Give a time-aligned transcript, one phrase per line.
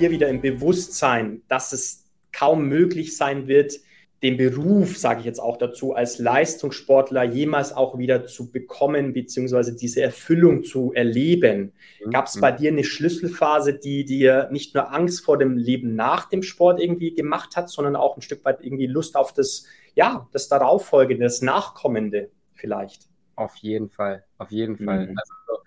[0.00, 3.74] hier wieder im Bewusstsein, dass es kaum möglich sein wird,
[4.22, 9.74] den Beruf, sage ich jetzt auch dazu, als Leistungssportler jemals auch wieder zu bekommen, beziehungsweise
[9.74, 11.72] diese Erfüllung zu erleben.
[12.04, 12.10] Mhm.
[12.10, 16.28] Gab es bei dir eine Schlüsselphase, die dir nicht nur Angst vor dem Leben nach
[16.28, 20.28] dem Sport irgendwie gemacht hat, sondern auch ein Stück weit irgendwie Lust auf das, ja,
[20.32, 23.08] das darauffolgende, das Nachkommende vielleicht?
[23.36, 25.08] Auf jeden Fall, auf jeden Fall.
[25.08, 25.18] Mhm.
[25.18, 25.62] Also,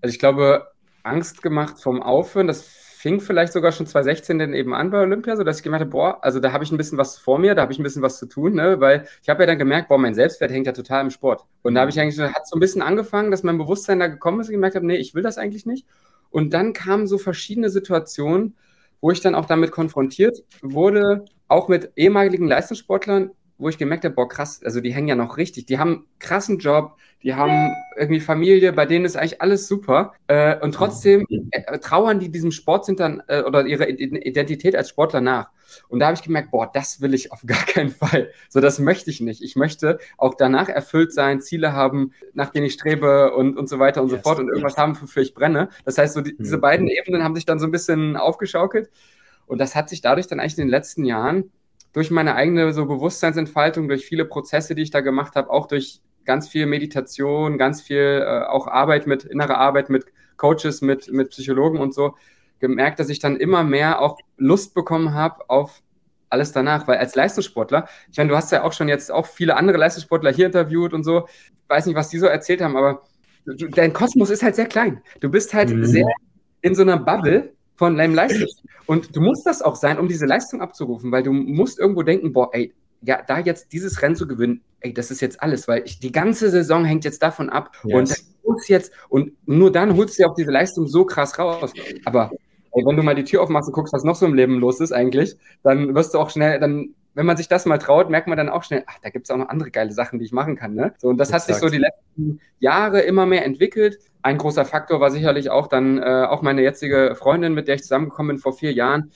[0.00, 0.66] also ich glaube,
[1.02, 5.34] Angst gemacht vom Aufhören, das fing vielleicht sogar schon 2016 dann eben an bei Olympia,
[5.34, 7.56] so dass ich gemerkt habe, boah, also da habe ich ein bisschen was vor mir,
[7.56, 8.78] da habe ich ein bisschen was zu tun, ne?
[8.78, 11.44] weil ich habe ja dann gemerkt, boah, mein Selbstwert hängt ja total im Sport.
[11.62, 14.38] Und da habe ich eigentlich, hat so ein bisschen angefangen, dass mein Bewusstsein da gekommen
[14.38, 15.84] ist und gemerkt habe, nee, ich will das eigentlich nicht.
[16.30, 18.54] Und dann kamen so verschiedene Situationen,
[19.00, 23.32] wo ich dann auch damit konfrontiert wurde, auch mit ehemaligen Leistungssportlern,
[23.62, 26.04] wo ich gemerkt habe, boah, krass, also die hängen ja noch richtig, die haben einen
[26.18, 30.12] krassen Job, die haben irgendwie Familie, bei denen ist eigentlich alles super.
[30.26, 35.50] Äh, und trotzdem äh, trauern die diesem Sportsintern äh, oder ihrer Identität als Sportler nach.
[35.88, 38.30] Und da habe ich gemerkt, boah, das will ich auf gar keinen Fall.
[38.48, 39.42] So, das möchte ich nicht.
[39.42, 43.78] Ich möchte auch danach erfüllt sein, Ziele haben, nach denen ich strebe und, und so
[43.78, 44.78] weiter und yes, so fort und irgendwas yes.
[44.78, 45.68] haben, wofür ich brenne.
[45.84, 46.62] Das heißt, so die, diese mhm.
[46.62, 48.90] beiden Ebenen haben sich dann so ein bisschen aufgeschaukelt.
[49.46, 51.50] Und das hat sich dadurch dann eigentlich in den letzten Jahren
[51.92, 56.00] durch meine eigene so Bewusstseinsentfaltung, durch viele Prozesse, die ich da gemacht habe, auch durch
[56.24, 61.30] ganz viel Meditation, ganz viel äh, auch Arbeit mit, innere Arbeit mit Coaches, mit, mit
[61.30, 62.14] Psychologen und so,
[62.60, 65.82] gemerkt, dass ich dann immer mehr auch Lust bekommen habe auf
[66.30, 69.56] alles danach, weil als Leistungssportler, ich meine, du hast ja auch schon jetzt auch viele
[69.56, 73.02] andere Leistungssportler hier interviewt und so, ich weiß nicht, was die so erzählt haben, aber
[73.44, 75.02] dein Kosmos ist halt sehr klein.
[75.20, 75.84] Du bist halt mhm.
[75.84, 76.06] sehr
[76.62, 77.52] in so einer Bubble
[77.82, 78.46] von deinem Leistung.
[78.86, 82.32] Und du musst das auch sein, um diese Leistung abzurufen, weil du musst irgendwo denken,
[82.32, 85.82] boah, ey, ja, da jetzt dieses Rennen zu gewinnen, ey, das ist jetzt alles, weil
[85.84, 87.94] ich, die ganze Saison hängt jetzt davon ab yes.
[87.96, 91.72] und holst jetzt und nur dann holst du ja auch diese Leistung so krass raus.
[92.04, 92.30] Aber
[92.70, 94.78] ey, wenn du mal die Tür aufmachst und guckst, was noch so im Leben los
[94.78, 98.26] ist eigentlich, dann wirst du auch schnell, dann wenn man sich das mal traut, merkt
[98.26, 100.32] man dann auch schnell, ach, da gibt es auch noch andere geile Sachen, die ich
[100.32, 100.74] machen kann.
[100.74, 100.94] Ne?
[100.98, 101.42] So, und das Exakt.
[101.42, 103.98] hat sich so die letzten Jahre immer mehr entwickelt.
[104.22, 107.82] Ein großer Faktor war sicherlich auch dann äh, auch meine jetzige Freundin, mit der ich
[107.82, 109.10] zusammengekommen bin vor vier Jahren,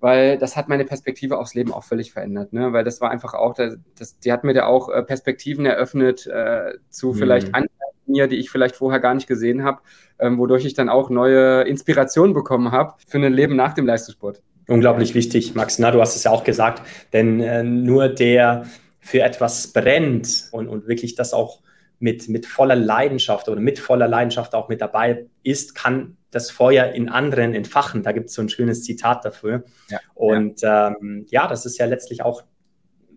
[0.00, 2.52] weil das hat meine Perspektive aufs Leben auch völlig verändert.
[2.52, 2.72] Ne?
[2.72, 6.74] Weil das war einfach auch, das, die hat mir da auch äh, Perspektiven eröffnet äh,
[6.90, 7.14] zu mhm.
[7.14, 7.70] vielleicht anderen
[8.10, 9.80] mir, die ich vielleicht vorher gar nicht gesehen habe,
[10.18, 14.42] ähm, wodurch ich dann auch neue Inspirationen bekommen habe für ein Leben nach dem Leistungssport.
[14.66, 15.78] Unglaublich wichtig, Max.
[15.78, 16.82] Na, du hast es ja auch gesagt,
[17.12, 18.66] denn äh, nur der
[19.00, 21.60] für etwas brennt und, und wirklich das auch
[21.98, 26.86] mit, mit voller Leidenschaft oder mit voller Leidenschaft auch mit dabei ist, kann das Feuer
[26.86, 28.02] in anderen entfachen.
[28.02, 29.64] Da gibt es so ein schönes Zitat dafür.
[29.88, 30.88] Ja, und ja.
[30.88, 32.42] Ähm, ja, das ist ja letztlich auch,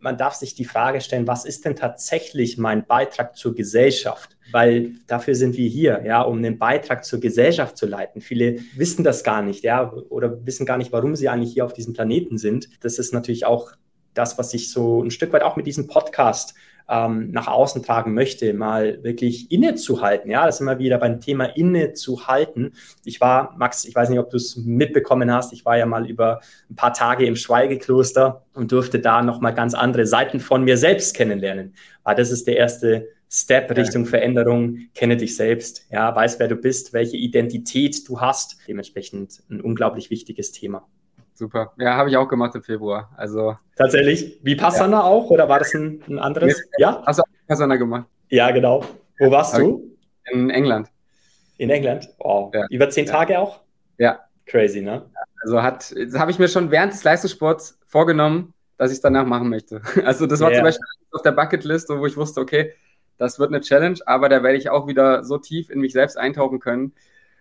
[0.04, 4.38] man darf sich die Frage stellen, was ist denn tatsächlich mein Beitrag zur Gesellschaft?
[4.52, 8.22] Weil dafür sind wir hier, ja, um einen Beitrag zur Gesellschaft zu leiten.
[8.22, 11.74] Viele wissen das gar nicht, ja, oder wissen gar nicht, warum sie eigentlich hier auf
[11.74, 12.70] diesem Planeten sind.
[12.84, 13.72] Das ist natürlich auch
[14.14, 16.54] das, was ich so ein Stück weit auch mit diesem Podcast
[16.90, 20.30] ähm, nach außen tragen möchte, mal wirklich innezuhalten.
[20.30, 22.74] Ja, das ist immer wieder beim Thema innezuhalten.
[23.06, 26.10] Ich war, Max, ich weiß nicht, ob du es mitbekommen hast, ich war ja mal
[26.10, 30.78] über ein paar Tage im Schweigekloster und durfte da nochmal ganz andere Seiten von mir
[30.78, 31.74] selbst kennenlernen.
[32.04, 34.90] Aber das ist der erste Step Richtung Veränderung.
[34.94, 35.88] Kenne dich selbst.
[35.90, 38.58] Ja, weiß, wer du bist, welche Identität du hast.
[38.68, 40.88] Dementsprechend ein unglaublich wichtiges Thema.
[41.44, 41.74] Super.
[41.78, 43.12] Ja, habe ich auch gemacht im Februar.
[43.18, 44.40] Also tatsächlich.
[44.44, 45.04] Wie Passana ja.
[45.04, 46.58] auch oder war das ein, ein anderes?
[46.58, 47.04] Nee, ja.
[47.06, 48.08] Hast du auch Passana gemacht?
[48.30, 48.86] Ja, genau.
[49.20, 49.94] Wo warst du?
[50.32, 50.88] In England.
[51.58, 52.08] In England.
[52.20, 52.54] Wow.
[52.54, 52.66] Ja.
[52.70, 53.60] Über zehn Tage auch?
[53.98, 54.22] Ja.
[54.46, 55.10] Crazy, ne?
[55.42, 59.26] Also hat, das habe ich mir schon während des Leistungssports vorgenommen, dass ich es danach
[59.26, 59.82] machen möchte.
[60.06, 60.60] Also das war yeah.
[60.60, 62.72] zum Beispiel auf der Bucketlist, wo ich wusste, okay,
[63.18, 66.18] das wird eine Challenge, aber da werde ich auch wieder so tief in mich selbst
[66.18, 66.94] eintauchen können.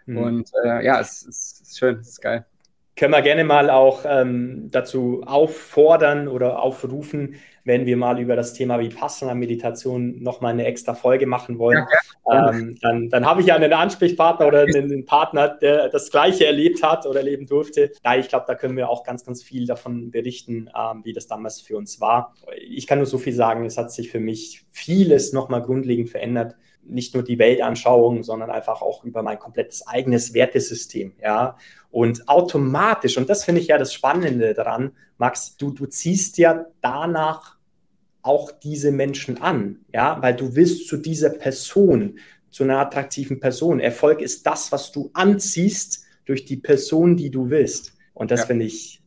[0.06, 0.19] Mhm.
[0.19, 2.46] Und äh, ja, es, es, ist schön, es ist geil
[2.94, 8.53] können wir gerne mal auch ähm, dazu auffordern oder aufrufen, wenn wir mal über das
[8.53, 11.87] Thema Vipassana-Meditation nochmal eine extra Folge machen wollen.
[12.28, 16.44] Ja, ähm, dann dann habe ich ja einen Ansprechpartner oder einen Partner, der das Gleiche
[16.44, 17.93] erlebt hat oder erleben durfte.
[18.05, 21.26] Ja, ich glaube, da können wir auch ganz, ganz viel davon berichten, ähm, wie das
[21.26, 22.34] damals für uns war.
[22.69, 26.56] Ich kann nur so viel sagen, es hat sich für mich vieles nochmal grundlegend verändert
[26.93, 31.56] nicht nur die Weltanschauung, sondern einfach auch über mein komplettes eigenes Wertesystem, ja.
[31.91, 36.67] Und automatisch, und das finde ich ja das Spannende daran, Max, du, du ziehst ja
[36.81, 37.56] danach
[38.23, 42.19] auch diese Menschen an, ja, weil du willst zu dieser Person,
[42.50, 43.81] zu einer attraktiven Person.
[43.81, 47.94] Erfolg ist das, was du anziehst durch die Person, die du willst.
[48.15, 48.47] Und das ja.
[48.47, 49.01] finde ich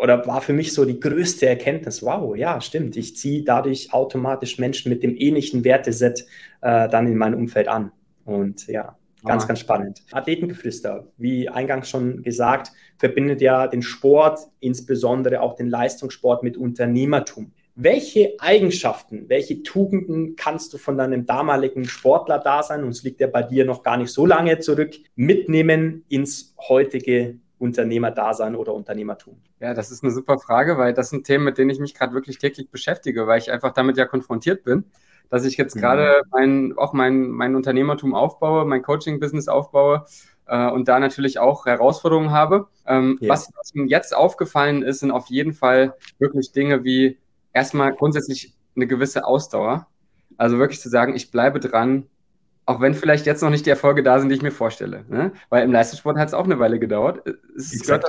[0.00, 4.58] oder war für mich so die größte Erkenntnis, wow, ja, stimmt, ich ziehe dadurch automatisch
[4.58, 6.26] Menschen mit dem ähnlichen Werteset
[6.62, 7.92] äh, dann in mein Umfeld an.
[8.24, 9.46] Und ja, Ganz, ah.
[9.48, 10.02] ganz spannend.
[10.12, 17.52] Athletengeflüster, wie eingangs schon gesagt, verbindet ja den Sport, insbesondere auch den Leistungssport mit Unternehmertum.
[17.74, 23.42] Welche Eigenschaften, welche Tugenden kannst du von deinem damaligen Sportler-Dasein, und es liegt ja bei
[23.42, 29.36] dir noch gar nicht so lange zurück, mitnehmen ins heutige Unternehmerdasein oder Unternehmertum?
[29.60, 32.14] Ja, das ist eine super Frage, weil das sind Themen, mit denen ich mich gerade
[32.14, 34.84] wirklich täglich beschäftige, weil ich einfach damit ja konfrontiert bin,
[35.28, 35.80] dass ich jetzt mhm.
[35.80, 40.06] gerade mein, auch mein, mein Unternehmertum aufbaue, mein Coaching-Business aufbaue
[40.46, 42.68] äh, und da natürlich auch Herausforderungen habe.
[42.86, 43.28] Ähm, ja.
[43.28, 47.18] Was mir jetzt aufgefallen ist, sind auf jeden Fall wirklich Dinge wie
[47.52, 49.86] erstmal grundsätzlich eine gewisse Ausdauer.
[50.38, 52.06] Also wirklich zu sagen, ich bleibe dran,
[52.66, 55.04] auch wenn vielleicht jetzt noch nicht die Erfolge da sind, die ich mir vorstelle.
[55.08, 55.32] Ne?
[55.48, 57.22] Weil im Leistungssport hat es auch eine Weile gedauert.
[57.56, 58.04] Es gehört,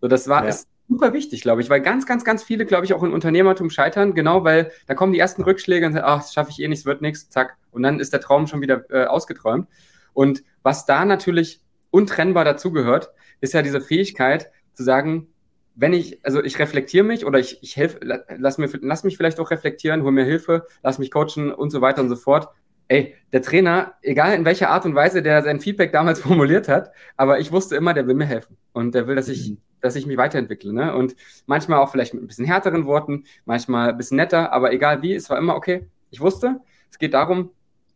[0.00, 0.50] so, das war ja.
[0.50, 3.70] ist super wichtig, glaube ich, weil ganz, ganz, ganz viele, glaube ich, auch in Unternehmertum
[3.70, 6.68] scheitern, genau, weil da kommen die ersten Rückschläge und sagen, ach, das schaffe ich eh
[6.68, 7.56] nicht, es wird nichts, zack.
[7.70, 9.68] Und dann ist der Traum schon wieder äh, ausgeträumt.
[10.12, 13.10] Und was da natürlich untrennbar dazugehört,
[13.40, 15.28] ist ja diese Fähigkeit zu sagen,
[15.74, 19.40] wenn ich, also ich reflektiere mich oder ich, ich helfe, lass, mir, lass mich vielleicht
[19.40, 22.48] auch reflektieren, hol mir Hilfe, lass mich coachen und so weiter und so fort.
[22.88, 26.92] Ey, der Trainer, egal in welcher Art und Weise der sein Feedback damals formuliert hat,
[27.16, 29.58] aber ich wusste immer, der will mir helfen und der will, dass ich, mhm.
[29.80, 30.72] dass ich mich weiterentwickle.
[30.72, 30.94] Ne?
[30.94, 35.02] Und manchmal auch vielleicht mit ein bisschen härteren Worten, manchmal ein bisschen netter, aber egal
[35.02, 35.86] wie, es war immer okay.
[36.10, 37.50] Ich wusste, es geht darum,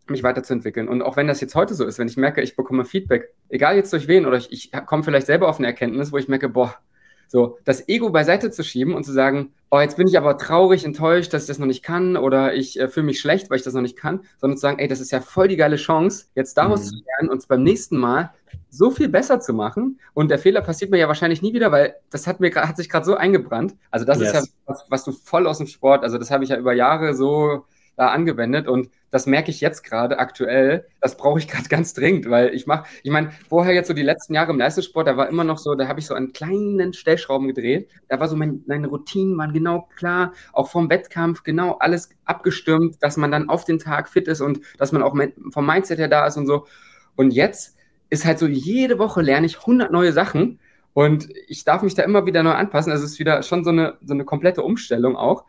[0.08, 0.88] mich weiterzuentwickeln.
[0.88, 3.76] Und auch wenn das jetzt heute so ist, wenn ich merke, ich bekomme Feedback, egal
[3.76, 6.48] jetzt durch wen oder ich, ich komme vielleicht selber auf eine Erkenntnis, wo ich merke,
[6.48, 6.76] boah,
[7.28, 10.84] so, das Ego beiseite zu schieben und zu sagen, oh, jetzt bin ich aber traurig,
[10.84, 13.64] enttäuscht, dass ich das noch nicht kann oder ich äh, fühle mich schlecht, weil ich
[13.64, 16.26] das noch nicht kann, sondern zu sagen, ey, das ist ja voll die geile Chance,
[16.34, 16.84] jetzt daraus mhm.
[16.84, 18.32] zu lernen und beim nächsten Mal
[18.70, 20.00] so viel besser zu machen.
[20.14, 22.88] Und der Fehler passiert mir ja wahrscheinlich nie wieder, weil das hat mir hat sich
[22.88, 23.74] gerade so eingebrannt.
[23.90, 24.28] Also das yes.
[24.28, 26.72] ist ja was, was du voll aus dem Sport, also das habe ich ja über
[26.72, 27.64] Jahre so
[27.96, 30.86] da angewendet und das merke ich jetzt gerade aktuell.
[31.00, 34.02] Das brauche ich gerade ganz dringend, weil ich mache, ich meine, vorher jetzt so die
[34.02, 36.92] letzten Jahre im Leistungssport, da war immer noch so, da habe ich so einen kleinen
[36.92, 37.90] Stellschrauben gedreht.
[38.08, 42.96] Da war so mein, meine Routinen waren genau klar, auch vom Wettkampf genau alles abgestimmt,
[43.00, 45.16] dass man dann auf den Tag fit ist und dass man auch
[45.50, 46.66] vom Mindset her da ist und so.
[47.16, 47.76] Und jetzt
[48.10, 50.60] ist halt so, jede Woche lerne ich 100 neue Sachen
[50.92, 52.92] und ich darf mich da immer wieder neu anpassen.
[52.92, 55.44] Also es ist wieder schon so eine, so eine komplette Umstellung auch.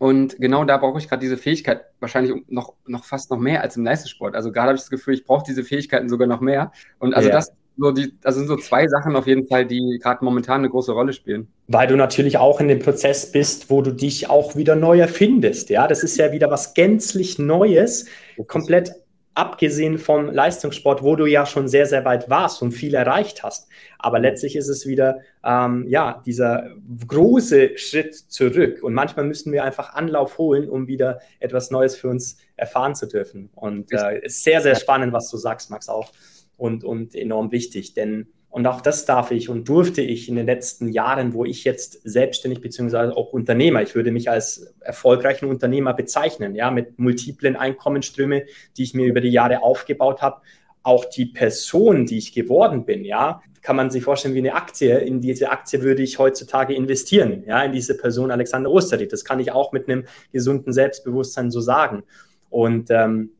[0.00, 3.76] Und genau da brauche ich gerade diese Fähigkeit, wahrscheinlich noch, noch fast noch mehr als
[3.76, 4.34] im Leistungssport.
[4.34, 6.72] Also gerade habe ich das Gefühl, ich brauche diese Fähigkeiten sogar noch mehr.
[6.98, 7.34] Und also ja.
[7.34, 10.70] das so die, das sind so zwei Sachen auf jeden Fall, die gerade momentan eine
[10.70, 11.48] große Rolle spielen.
[11.68, 15.70] Weil du natürlich auch in dem Prozess bist, wo du dich auch wieder neu erfindest.
[15.70, 18.06] Ja, das ist ja wieder was gänzlich Neues,
[18.46, 18.92] komplett
[19.34, 23.68] abgesehen vom Leistungssport, wo du ja schon sehr, sehr weit warst und viel erreicht hast.
[23.98, 26.70] Aber letztlich ist es wieder, ähm, ja, dieser
[27.06, 28.82] große Schritt zurück.
[28.82, 33.06] Und manchmal müssen wir einfach Anlauf holen, um wieder etwas Neues für uns erfahren zu
[33.06, 33.50] dürfen.
[33.54, 36.10] Und äh, ist sehr, sehr spannend, was du sagst, Max, auch.
[36.56, 40.44] Und, und enorm wichtig, denn und auch das darf ich und durfte ich in den
[40.44, 45.94] letzten Jahren, wo ich jetzt selbstständig beziehungsweise auch Unternehmer, ich würde mich als erfolgreichen Unternehmer
[45.94, 48.42] bezeichnen, ja, mit multiplen Einkommensströme,
[48.76, 50.40] die ich mir über die Jahre aufgebaut habe.
[50.82, 54.98] Auch die Person, die ich geworden bin, ja, kann man sich vorstellen wie eine Aktie.
[54.98, 59.12] In diese Aktie würde ich heutzutage investieren, ja, in diese Person Alexander Osterried.
[59.12, 62.02] Das kann ich auch mit einem gesunden Selbstbewusstsein so sagen.
[62.48, 63.30] Und ähm,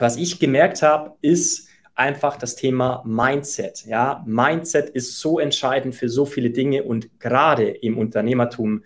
[0.00, 1.67] was ich gemerkt habe, ist,
[1.98, 3.84] einfach das Thema Mindset.
[3.86, 8.84] Ja, Mindset ist so entscheidend für so viele Dinge und gerade im Unternehmertum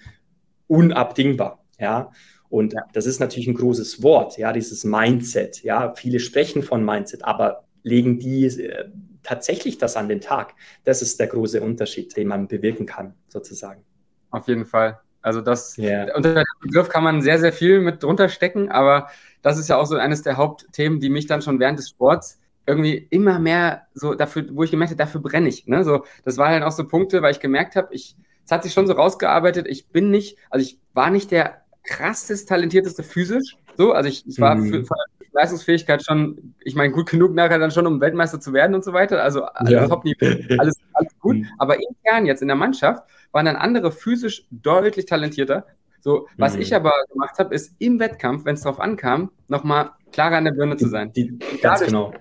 [0.66, 1.62] unabdingbar.
[1.78, 2.10] Ja,
[2.48, 5.62] und das ist natürlich ein großes Wort, ja, dieses Mindset.
[5.62, 8.88] Ja, viele sprechen von Mindset, aber legen die äh,
[9.22, 10.54] tatsächlich das an den Tag?
[10.84, 13.84] Das ist der große Unterschied, den man bewirken kann, sozusagen.
[14.30, 15.00] Auf jeden Fall.
[15.20, 16.14] Also das yeah.
[16.16, 19.08] unter dem Begriff kann man sehr, sehr viel mit drunter stecken, aber
[19.40, 22.40] das ist ja auch so eines der Hauptthemen, die mich dann schon während des Sports
[22.66, 25.66] irgendwie immer mehr so dafür, wo ich gemerkt habe, dafür brenne ich.
[25.66, 25.84] Ne?
[25.84, 28.72] So, das waren dann auch so Punkte, weil ich gemerkt habe, ich, es hat sich
[28.72, 33.56] schon so rausgearbeitet, ich bin nicht, also ich war nicht der krassest talentierteste physisch.
[33.76, 34.70] So, also ich, ich war mhm.
[34.70, 34.94] für, für
[35.32, 38.92] Leistungsfähigkeit schon, ich meine, gut genug nachher dann schon, um Weltmeister zu werden und so
[38.92, 39.22] weiter.
[39.22, 39.88] Also ja.
[39.88, 40.26] Top-Niveau,
[40.58, 41.36] alles, alles gut.
[41.38, 41.48] Mhm.
[41.58, 45.66] Aber intern jetzt in der Mannschaft waren dann andere physisch deutlich talentierter.
[46.00, 46.62] So, was mhm.
[46.62, 50.52] ich aber gemacht habe, ist im Wettkampf, wenn es drauf ankam, nochmal klarer an der
[50.52, 51.12] Birne zu sein.
[51.12, 52.12] Die, ganz dadurch, genau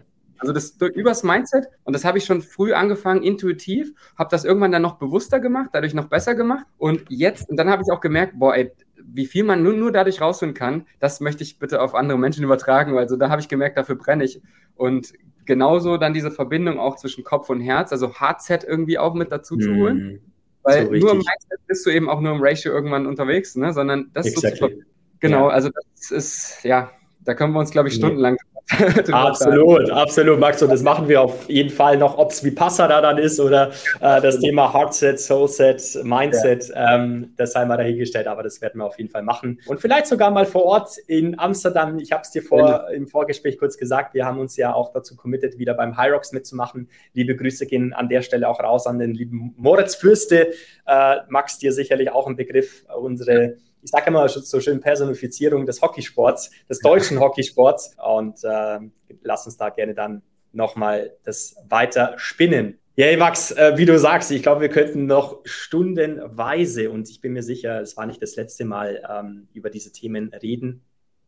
[0.42, 4.72] also das übers Mindset und das habe ich schon früh angefangen, intuitiv, habe das irgendwann
[4.72, 8.02] dann noch bewusster gemacht, dadurch noch besser gemacht und jetzt, und dann habe ich auch
[8.02, 8.72] gemerkt, boah, ey,
[9.14, 12.44] wie viel man nur, nur dadurch rausfinden kann, das möchte ich bitte auf andere Menschen
[12.44, 12.98] übertragen.
[12.98, 14.42] Also da habe ich gemerkt, dafür brenne ich.
[14.76, 15.14] Und
[15.46, 19.58] genauso dann diese Verbindung auch zwischen Kopf und Herz, also Hardset irgendwie auch mit dazu
[19.58, 19.98] zu holen.
[19.98, 20.20] Mm,
[20.64, 23.74] Weil so nur im Mindset bist du eben auch nur im Ratio irgendwann unterwegs, ne?
[23.74, 24.60] sondern das exactly.
[24.60, 24.84] so zu
[25.20, 25.54] Genau, ja.
[25.54, 26.92] also das ist, ja,
[27.24, 28.38] da können wir uns, glaube ich, stundenlang
[29.12, 30.62] absolut, absolut, Max.
[30.62, 33.40] Und das machen wir auf jeden Fall noch, ob es wie Passa da dann ist
[33.40, 36.96] oder äh, das Thema Heartset, Soulset, Mindset, ja.
[36.96, 39.60] ähm, das sei mal dahingestellt, aber das werden wir auf jeden Fall machen.
[39.66, 42.00] Und vielleicht sogar mal vor Ort in Amsterdam.
[42.00, 42.88] Ich habe es dir vor, ja.
[42.90, 46.32] im Vorgespräch kurz gesagt, wir haben uns ja auch dazu committed, wieder beim High Rocks
[46.32, 46.90] mitzumachen.
[47.14, 50.54] Liebe Grüße gehen an der Stelle auch raus an den lieben Moritz Fürste.
[50.88, 55.82] Äh, Max, dir sicherlich auch ein Begriff, unsere ich sage immer so schön Personifizierung des
[55.82, 57.96] Hockeysports, des deutschen Hockeysports.
[58.04, 58.80] Und äh,
[59.24, 60.22] lass uns da gerne dann
[60.54, 62.78] nochmal das weiter spinnen.
[62.98, 67.34] Hey Max, äh, wie du sagst, ich glaube, wir könnten noch stundenweise und ich bin
[67.34, 70.84] mir sicher, es war nicht das letzte Mal ähm, über diese Themen reden.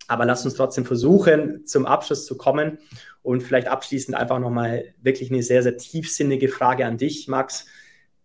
[0.08, 2.80] Aber lass uns trotzdem versuchen, zum Abschluss zu kommen
[3.22, 7.66] und vielleicht abschließend einfach nochmal wirklich eine sehr, sehr tiefsinnige Frage an dich, Max.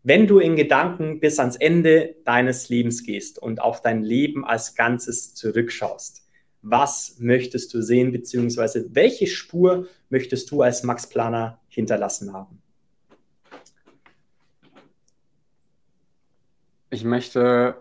[0.08, 4.74] Wenn du in Gedanken bis ans Ende deines Lebens gehst und auf dein Leben als
[4.74, 6.26] Ganzes zurückschaust,
[6.62, 12.62] was möchtest du sehen, beziehungsweise welche Spur möchtest du als Max Planer hinterlassen haben?
[16.88, 17.76] Ich möchte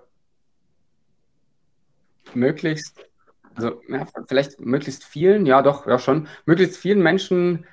[2.33, 3.09] möglichst,
[3.55, 7.65] also ja, vielleicht möglichst vielen, ja doch, ja schon, möglichst vielen Menschen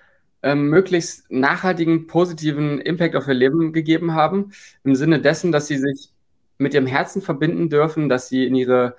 [0.44, 4.52] ähm, möglichst nachhaltigen, positiven Impact auf ihr Leben gegeben haben,
[4.84, 6.10] im Sinne dessen, dass sie sich
[6.58, 8.96] mit ihrem Herzen verbinden dürfen, dass sie in ihre,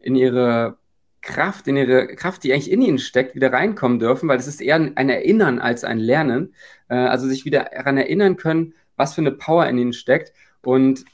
[0.00, 0.76] in ihre
[1.22, 4.60] Kraft, in ihre Kraft, die eigentlich in ihnen steckt, wieder reinkommen dürfen, weil es ist
[4.60, 6.54] eher ein Erinnern als ein Lernen.
[6.88, 10.32] Äh, also sich wieder daran erinnern können, was für eine Power in ihnen steckt
[10.62, 11.04] und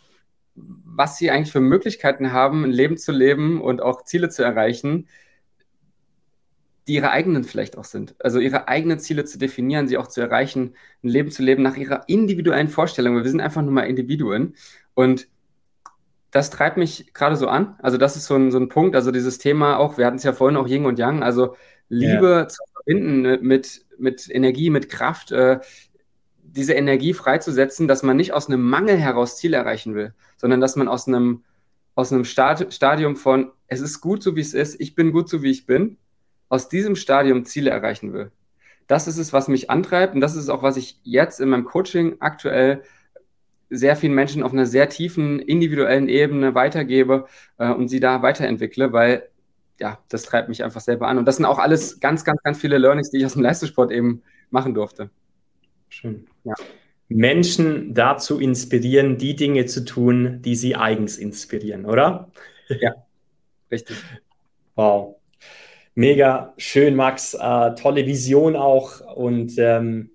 [0.54, 5.06] was sie eigentlich für Möglichkeiten haben, ein Leben zu leben und auch Ziele zu erreichen,
[6.86, 8.14] die ihre eigenen vielleicht auch sind.
[8.20, 11.76] Also ihre eigenen Ziele zu definieren, sie auch zu erreichen, ein Leben zu leben nach
[11.76, 13.16] ihrer individuellen Vorstellung.
[13.16, 14.54] Wir sind einfach nur mal Individuen.
[14.94, 15.28] Und
[16.30, 17.76] das treibt mich gerade so an.
[17.80, 20.22] Also das ist so ein, so ein Punkt, also dieses Thema auch, wir hatten es
[20.22, 21.56] ja vorhin auch Yin und Yang, also
[21.88, 22.48] Liebe ja.
[22.48, 25.60] zu verbinden mit, mit Energie, mit Kraft, äh,
[26.42, 30.76] diese Energie freizusetzen, dass man nicht aus einem Mangel heraus Ziele erreichen will, sondern dass
[30.76, 31.44] man aus einem,
[31.94, 35.42] aus einem Stadium von, es ist gut so, wie es ist, ich bin gut so,
[35.42, 35.98] wie ich bin,
[36.48, 38.30] aus diesem Stadium Ziele erreichen will.
[38.86, 41.64] Das ist es, was mich antreibt und das ist auch, was ich jetzt in meinem
[41.64, 42.82] Coaching aktuell
[43.68, 47.26] sehr vielen Menschen auf einer sehr tiefen individuellen Ebene weitergebe
[47.58, 49.28] äh, und sie da weiterentwickle, weil
[49.78, 51.18] ja, das treibt mich einfach selber an.
[51.18, 53.90] Und das sind auch alles ganz, ganz, ganz viele Learnings, die ich aus dem Leistungssport
[53.90, 55.10] eben machen durfte.
[55.88, 56.26] Schön.
[56.44, 56.54] Ja.
[57.08, 62.30] Menschen dazu inspirieren, die Dinge zu tun, die sie eigens inspirieren, oder?
[62.80, 62.94] Ja,
[63.70, 63.96] richtig.
[64.74, 65.15] Wow.
[65.98, 67.32] Mega schön, Max.
[67.32, 69.00] Äh, tolle Vision auch.
[69.16, 70.10] Und ähm,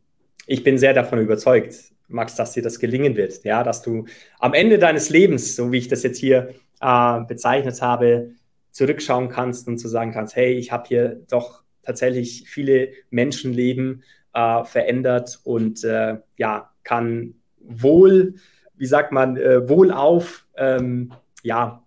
[0.45, 1.73] ich bin sehr davon überzeugt,
[2.07, 3.43] Max, dass dir das gelingen wird.
[3.43, 4.05] Ja, dass du
[4.37, 8.29] am Ende deines Lebens, so wie ich das jetzt hier äh, bezeichnet habe,
[8.69, 14.03] zurückschauen kannst und zu sagen kannst, hey, ich habe hier doch tatsächlich viele Menschenleben
[14.35, 18.35] äh, verändert und äh, ja, kann wohl,
[18.75, 21.11] wie sagt man, äh, wohlauf, ähm,
[21.41, 21.83] ja,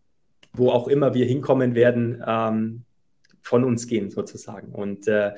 [0.52, 2.84] wo auch immer wir hinkommen werden, ähm,
[3.44, 4.72] von uns gehen sozusagen.
[4.72, 5.32] Und äh,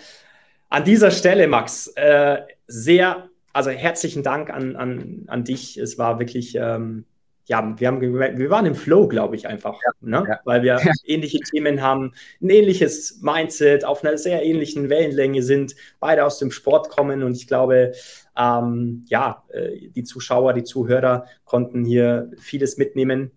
[0.68, 5.76] an dieser Stelle, Max, äh, sehr, also herzlichen Dank an, an, an dich.
[5.76, 7.04] Es war wirklich, ähm,
[7.46, 10.24] ja, wir, haben, wir waren im Flow, glaube ich, einfach, ja, ne?
[10.28, 10.40] Ja.
[10.44, 10.92] weil wir ja.
[11.04, 16.52] ähnliche Themen haben, ein ähnliches Mindset, auf einer sehr ähnlichen Wellenlänge sind, beide aus dem
[16.52, 17.92] Sport kommen und ich glaube,
[18.36, 23.32] ähm, ja, äh, die Zuschauer, die Zuhörer konnten hier vieles mitnehmen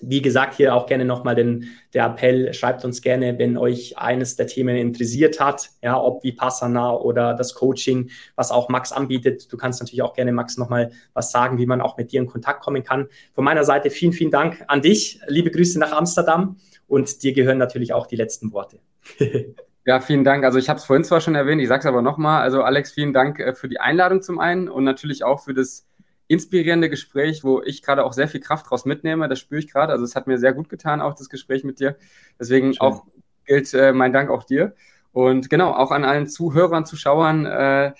[0.00, 4.36] wie gesagt, hier auch gerne nochmal den, der Appell, schreibt uns gerne, wenn euch eines
[4.36, 9.52] der Themen interessiert hat, ja, ob wie Passana oder das Coaching, was auch Max anbietet.
[9.52, 12.26] Du kannst natürlich auch gerne, Max, nochmal was sagen, wie man auch mit dir in
[12.26, 13.08] Kontakt kommen kann.
[13.34, 15.20] Von meiner Seite vielen, vielen Dank an dich.
[15.26, 18.78] Liebe Grüße nach Amsterdam und dir gehören natürlich auch die letzten Worte.
[19.86, 20.44] Ja, vielen Dank.
[20.44, 22.40] Also ich habe es vorhin zwar schon erwähnt, ich sage es aber nochmal.
[22.40, 25.86] Also Alex, vielen Dank äh, für die Einladung zum einen und natürlich auch für das
[26.26, 29.28] inspirierende Gespräch, wo ich gerade auch sehr viel Kraft draus mitnehme.
[29.28, 29.92] Das spüre ich gerade.
[29.92, 31.96] Also es hat mir sehr gut getan, auch das Gespräch mit dir.
[32.38, 32.80] Deswegen Schön.
[32.80, 33.04] auch
[33.44, 34.74] gilt äh, mein Dank auch dir.
[35.12, 37.92] Und genau, auch an allen Zuhörern, Zuschauern, äh,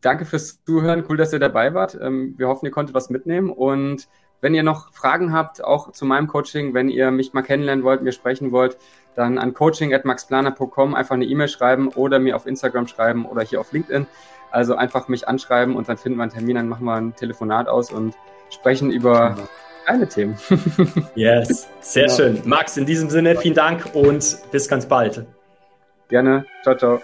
[0.00, 1.04] danke fürs Zuhören.
[1.08, 1.98] Cool, dass ihr dabei wart.
[2.00, 3.50] Ähm, wir hoffen, ihr konntet was mitnehmen.
[3.50, 4.08] Und
[4.40, 8.02] wenn ihr noch Fragen habt, auch zu meinem Coaching, wenn ihr mich mal kennenlernen wollt,
[8.02, 8.76] mir sprechen wollt,
[9.14, 13.72] dann an coaching.maxplaner.com einfach eine E-Mail schreiben oder mir auf Instagram schreiben oder hier auf
[13.72, 14.06] LinkedIn.
[14.50, 17.66] Also einfach mich anschreiben und dann finden wir einen Termin, dann machen wir ein Telefonat
[17.68, 18.14] aus und
[18.50, 19.36] sprechen über
[19.86, 20.38] deine Themen.
[21.14, 22.16] yes, sehr genau.
[22.16, 22.42] schön.
[22.44, 25.26] Max, in diesem Sinne vielen Dank und bis ganz bald.
[26.08, 26.44] Gerne.
[26.62, 27.02] Ciao, ciao.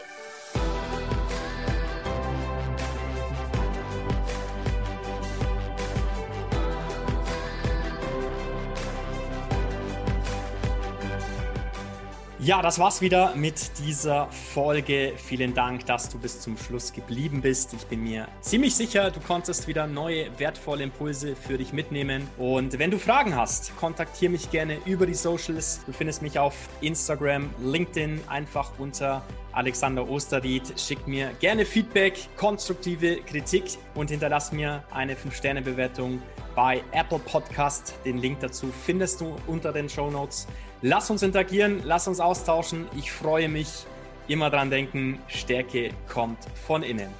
[12.43, 15.13] Ja, das war's wieder mit dieser Folge.
[15.17, 17.75] Vielen Dank, dass du bis zum Schluss geblieben bist.
[17.75, 22.27] Ich bin mir ziemlich sicher, du konntest wieder neue wertvolle Impulse für dich mitnehmen.
[22.39, 25.83] Und wenn du Fragen hast, kontaktiere mich gerne über die Socials.
[25.85, 30.81] Du findest mich auf Instagram, LinkedIn, einfach unter Alexander Osterried.
[30.81, 36.23] Schick mir gerne Feedback, konstruktive Kritik und hinterlass mir eine 5-Sterne-Bewertung
[36.55, 37.97] bei Apple Podcast.
[38.07, 40.47] Den Link dazu findest du unter den Show Notes.
[40.83, 42.87] Lass uns interagieren, lass uns austauschen.
[42.97, 43.85] Ich freue mich.
[44.29, 47.13] Immer dran denken, Stärke kommt von innen.